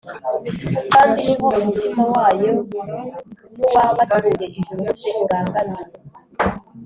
kandi 0.93 1.21
ni 1.35 1.35
ho 1.39 1.47
umutima 1.59 2.01
wayo 2.13 2.51
n’uwabatuye 3.55 4.43
ijuru 4.57 4.71
bose 4.83 5.07
urangamiye 5.25 5.85